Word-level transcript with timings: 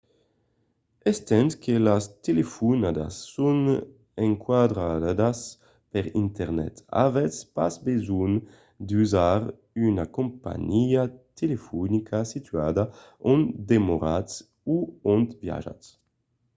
estent 1.11 1.51
que 1.63 1.75
las 1.87 2.03
telefonadas 2.27 3.13
son 3.35 3.57
endralhadas 4.27 5.39
per 5.91 6.05
internet 6.25 6.73
avètz 7.05 7.35
pas 7.55 7.73
besonh 7.87 8.35
d’utilizar 8.87 9.39
una 9.87 10.05
companhiá 10.17 11.03
telefonica 11.39 12.17
situada 12.33 12.83
ont 13.31 13.45
demoratz 13.71 14.33
o 14.73 14.75
ont 15.13 15.29
viatjatz 15.43 15.85